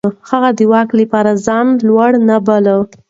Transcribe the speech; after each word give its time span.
هغه 0.29 0.49
د 0.57 0.59
واک 0.71 0.89
لپاره 0.99 1.31
ځان 1.45 1.67
لوړ 1.87 2.11
نه 2.27 2.37
باله. 2.45 2.75